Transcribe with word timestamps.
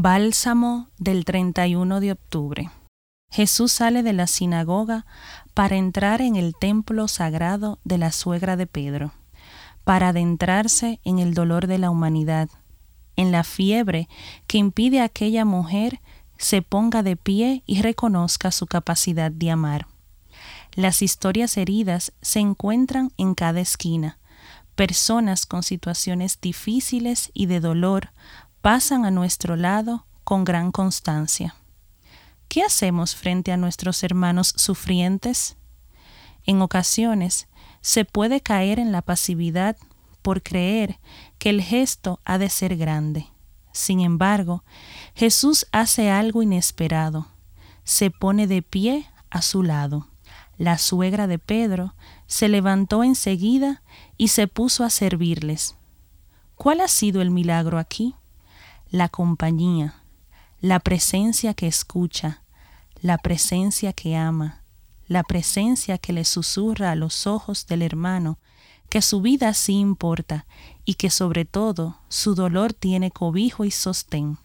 Bálsamo 0.00 0.90
del 0.96 1.24
31 1.24 1.98
de 1.98 2.12
octubre. 2.12 2.70
Jesús 3.32 3.72
sale 3.72 4.04
de 4.04 4.12
la 4.12 4.28
sinagoga 4.28 5.06
para 5.54 5.74
entrar 5.74 6.20
en 6.22 6.36
el 6.36 6.54
templo 6.54 7.08
sagrado 7.08 7.80
de 7.82 7.98
la 7.98 8.12
suegra 8.12 8.56
de 8.56 8.68
Pedro, 8.68 9.12
para 9.82 10.10
adentrarse 10.10 11.00
en 11.02 11.18
el 11.18 11.34
dolor 11.34 11.66
de 11.66 11.78
la 11.78 11.90
humanidad, 11.90 12.48
en 13.16 13.32
la 13.32 13.42
fiebre 13.42 14.08
que 14.46 14.58
impide 14.58 15.00
a 15.00 15.04
aquella 15.06 15.44
mujer 15.44 16.00
se 16.36 16.62
ponga 16.62 17.02
de 17.02 17.16
pie 17.16 17.64
y 17.66 17.82
reconozca 17.82 18.52
su 18.52 18.68
capacidad 18.68 19.32
de 19.32 19.50
amar. 19.50 19.88
Las 20.76 21.02
historias 21.02 21.56
heridas 21.56 22.12
se 22.22 22.38
encuentran 22.38 23.10
en 23.16 23.34
cada 23.34 23.58
esquina. 23.58 24.20
Personas 24.76 25.44
con 25.44 25.64
situaciones 25.64 26.40
difíciles 26.40 27.32
y 27.34 27.46
de 27.46 27.58
dolor 27.58 28.10
pasan 28.60 29.04
a 29.04 29.10
nuestro 29.10 29.56
lado 29.56 30.06
con 30.24 30.44
gran 30.44 30.72
constancia. 30.72 31.54
¿Qué 32.48 32.62
hacemos 32.62 33.14
frente 33.14 33.52
a 33.52 33.56
nuestros 33.56 34.02
hermanos 34.02 34.54
sufrientes? 34.56 35.56
En 36.44 36.62
ocasiones 36.62 37.46
se 37.80 38.04
puede 38.04 38.40
caer 38.40 38.78
en 38.78 38.90
la 38.90 39.02
pasividad 39.02 39.76
por 40.22 40.42
creer 40.42 40.98
que 41.38 41.50
el 41.50 41.62
gesto 41.62 42.20
ha 42.24 42.38
de 42.38 42.48
ser 42.48 42.76
grande. 42.76 43.28
Sin 43.72 44.00
embargo, 44.00 44.64
Jesús 45.14 45.66
hace 45.72 46.10
algo 46.10 46.42
inesperado. 46.42 47.28
Se 47.84 48.10
pone 48.10 48.46
de 48.46 48.62
pie 48.62 49.06
a 49.30 49.42
su 49.42 49.62
lado. 49.62 50.08
La 50.56 50.78
suegra 50.78 51.26
de 51.26 51.38
Pedro 51.38 51.94
se 52.26 52.48
levantó 52.48 53.04
enseguida 53.04 53.82
y 54.16 54.28
se 54.28 54.48
puso 54.48 54.84
a 54.84 54.90
servirles. 54.90 55.76
¿Cuál 56.56 56.80
ha 56.80 56.88
sido 56.88 57.22
el 57.22 57.30
milagro 57.30 57.78
aquí? 57.78 58.16
La 58.90 59.08
compañía, 59.08 60.02
la 60.60 60.80
presencia 60.80 61.52
que 61.54 61.66
escucha, 61.66 62.42
la 63.00 63.18
presencia 63.18 63.92
que 63.92 64.16
ama, 64.16 64.62
la 65.06 65.22
presencia 65.22 65.98
que 65.98 66.12
le 66.12 66.24
susurra 66.24 66.92
a 66.92 66.96
los 66.96 67.26
ojos 67.26 67.66
del 67.66 67.82
hermano 67.82 68.38
que 68.88 69.02
su 69.02 69.20
vida 69.20 69.52
sí 69.52 69.74
importa 69.74 70.46
y 70.84 70.94
que 70.94 71.10
sobre 71.10 71.44
todo 71.44 71.98
su 72.08 72.34
dolor 72.34 72.72
tiene 72.72 73.10
cobijo 73.10 73.66
y 73.66 73.70
sostén. 73.70 74.38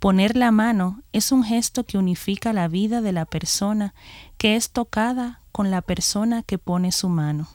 Poner 0.00 0.36
la 0.36 0.50
mano 0.50 1.00
es 1.12 1.30
un 1.30 1.44
gesto 1.44 1.84
que 1.84 1.98
unifica 1.98 2.52
la 2.52 2.68
vida 2.68 3.00
de 3.00 3.12
la 3.12 3.24
persona 3.24 3.94
que 4.36 4.56
es 4.56 4.70
tocada 4.70 5.40
con 5.52 5.70
la 5.70 5.80
persona 5.80 6.42
que 6.42 6.58
pone 6.58 6.90
su 6.92 7.08
mano. 7.08 7.48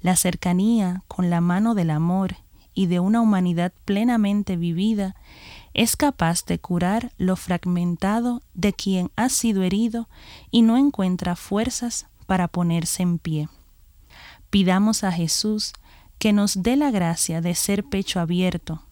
La 0.00 0.16
cercanía 0.16 1.02
con 1.08 1.30
la 1.30 1.40
mano 1.40 1.74
del 1.74 1.90
amor 1.90 2.36
y 2.76 2.86
de 2.86 3.00
una 3.00 3.22
humanidad 3.22 3.72
plenamente 3.86 4.56
vivida, 4.56 5.16
es 5.74 5.96
capaz 5.96 6.44
de 6.44 6.60
curar 6.60 7.10
lo 7.16 7.34
fragmentado 7.34 8.42
de 8.54 8.74
quien 8.74 9.10
ha 9.16 9.30
sido 9.30 9.62
herido 9.62 10.08
y 10.50 10.62
no 10.62 10.76
encuentra 10.76 11.36
fuerzas 11.36 12.06
para 12.26 12.48
ponerse 12.48 13.02
en 13.02 13.18
pie. 13.18 13.48
Pidamos 14.50 15.04
a 15.04 15.10
Jesús 15.10 15.72
que 16.18 16.34
nos 16.34 16.62
dé 16.62 16.76
la 16.76 16.90
gracia 16.90 17.40
de 17.40 17.54
ser 17.54 17.82
pecho 17.82 18.20
abierto, 18.20 18.82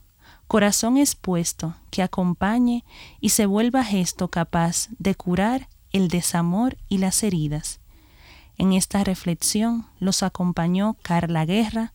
corazón 0.47 0.97
expuesto, 0.97 1.75
que 1.91 2.03
acompañe 2.03 2.85
y 3.21 3.29
se 3.31 3.45
vuelva 3.45 3.85
gesto 3.85 4.29
capaz 4.29 4.89
de 4.99 5.15
curar 5.15 5.69
el 5.93 6.09
desamor 6.09 6.79
y 6.89 6.99
las 6.99 7.23
heridas. 7.23 7.81
En 8.57 8.73
esta 8.73 9.05
reflexión 9.05 9.87
los 9.99 10.23
acompañó 10.23 10.97
Carla 11.03 11.45
Guerra 11.45 11.93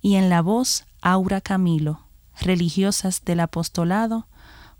y 0.00 0.16
en 0.16 0.30
la 0.30 0.42
voz 0.42 0.84
Aura 1.02 1.40
Camilo, 1.40 2.00
religiosas 2.40 3.24
del 3.24 3.40
apostolado, 3.40 4.26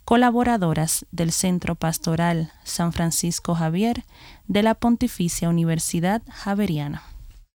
colaboradoras 0.05 1.07
del 1.13 1.33
Centro 1.33 1.75
Pastoral 1.75 2.53
San 2.65 2.93
Francisco 2.93 3.55
Javier 3.55 4.05
de 4.49 4.63
la 4.63 4.75
Pontificia 4.75 5.49
Universidad 5.49 6.23
Javeriana. 6.31 7.10